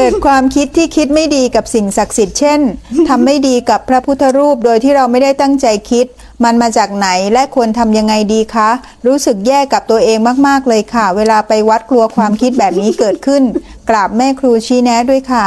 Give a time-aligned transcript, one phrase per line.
[0.00, 2.60] เกิดความคิดที่คิดไม่ดีกับสิ่งศักดิ์สิทธิ์เช่น
[3.08, 6.06] ทำไม่ดีกับพระพุทธรูปโดยที่เราไม่ได้ตั้งใจคิด
[6.44, 8.70] มันมาจากไหนและควรทำยังไงดีคะ
[9.06, 13.42] รู้สึกแย่กับตัวเองมาก ๆ เลยค่ะ เวลาไปวัดกลัวความคิดแบบนี้เกิดขึ้น
[13.88, 15.46] กราบแม่ครูชี้แนะด้วยค่ะ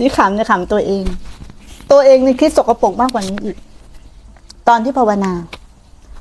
[0.00, 1.04] นี่ขำเนี่ยขำตัวเอง
[1.92, 3.56] ตัวเองนี่คิดสกปรกมากกว่านี้อีก
[4.68, 5.32] ตอนที่ภาวนา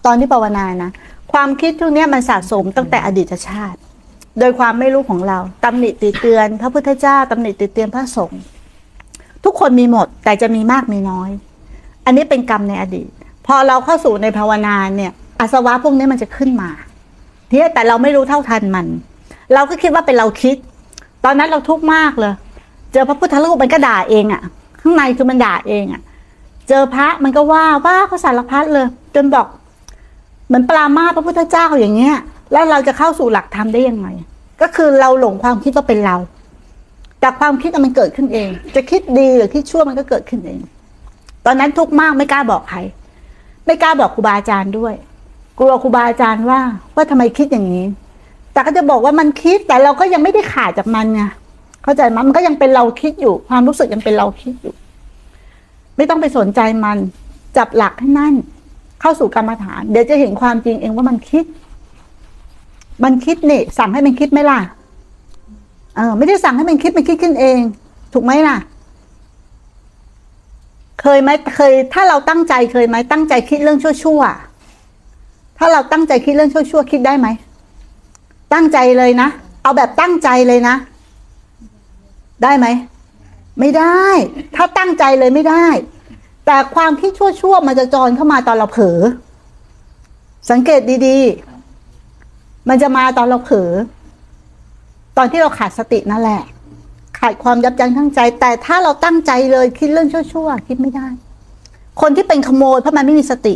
[0.05, 0.91] ตอนที่ภาวนานะ
[1.33, 3.79] ความคิดพวกเนี้ยมันสะสมตั้งแต่อดีตชาติ
[4.39, 8.41] โดยความไม่รู้ของเราตำหนิติเตือน พระพุทธเจ้าตำหนิติเตือนพระสงฆ์
[9.43, 11.29] ทุกคนมีหมดแต่จะมีมากมีน้อย
[12.05, 13.09] อันนี้เป็นกรรมในอดีต
[13.47, 16.69] พอเราเข้าสู่ในภาวนาเนี่ยอาสวะพวกนี้มันจะขึ้นมา
[17.49, 18.85] ทีแต่เราไม่รู้เท่าทันมัน
[19.53, 20.55] เราก็คิดว่าเป็นเราคิด
[21.25, 22.33] ตอนนั้นเราทุกข์มากเลย
[22.93, 24.41] เจอพระพุทธรูปมันก็ด่าเองอะ่ะ
[24.81, 26.01] ข้างในคือมันด่าเองอะ่ะ
[26.69, 29.47] เจอพระมันก็ว่าว่าเขาสารพัดเลย จนบอก
[30.47, 32.15] เหมือนปรามาพระพุทธเจ้าอย่างเงี้ย
[32.53, 34.07] แล้วเราจะเข้าสู่หลักธรรมได้ยังไง
[34.61, 36.15] ก็คือเราหลงความคิดว่าเป็นเรา
[37.19, 40.59] แต่ความคิดมันเกิดขึ้นเอง จะคิดดีหรือคิดชั่วมันก็เกิดขึ้นเอง
[41.45, 42.79] ตอนนั้นทุกข์มากไม่กล้าบอกใคร
[43.65, 44.93] ไม่กล้าบอกครูบาอาจารย์ด้วย
[45.57, 46.59] กลัวครูบาอาจารย์ว่า
[46.95, 47.85] ว่าทำไมคิดอย่างนี้
[48.53, 51.21] แต่ก็จะบอกว่ามันคิดแต่เราก็ยังไม่ได้ขาดจากมันไง
[51.83, 54.73] เข้าใจไหมมันก็ยังเป็นเราคิดอยู่ ความรู้สึกยังเป็นเราคิดอยู่
[55.97, 56.97] ไม่ต้องไปสนใจมัน
[57.57, 58.33] จับหลักให้นั่น
[59.01, 61.43] เข้าสู่กรรมฐาน เดี๋ยวจะเห็นความจริงเองว่ามันคิด
[63.03, 64.59] มันคิดนี่สั่งให้มันคิดไหมล่ะ
[65.95, 67.59] เออไม่ได้สั่งให้มันคิดมันคิดขึ้นเอง
[68.13, 68.57] ถูกไหมล่ะ
[71.01, 77.27] เคยไหมเคย ถ้าเราตั้งใจเคยไหมตั้งใจคิดเรื่องชั่วๆถ้าเราตั้งใจคิดเรื่องชั่วๆคิดได้ไหม
[78.53, 79.29] ตั้งใจเลยนะ
[79.63, 80.75] เอาแบบตั้งใจเลยนะ
[82.43, 82.67] ได้ไหม
[83.59, 84.03] ไม่ได้
[84.55, 85.65] ถ้าตั้งใจเลยไม่ได้
[86.45, 88.99] แต่ความคิดชั่วๆมันจะจรเข้ามาตอนเราเผลอ
[90.49, 91.52] สังเกตดีๆ
[92.69, 93.71] มันจะมาตอนเราเผลอ
[95.17, 96.41] ตอนที่เราขาดสตินั่นแหละ
[97.19, 101.07] ขาดความยับยั้งชั่งใจ แต่ถ้าเราตั้งใจเลยคิดเรื่องชั่วๆคิดไม่ได้
[102.01, 103.55] คนที่เป็นขโมยเพราะมันไม่มีสติ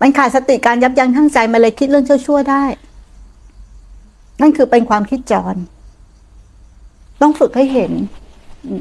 [0.00, 2.64] มันขาดสติการยับยั้งชั่งใจมันเลยคิดเรื่องชั่วๆได้
[4.40, 5.56] นั่นคือเป็นความคิดจร
[7.20, 7.92] ต้องฝึกให้เห็น
[8.66, 8.72] อื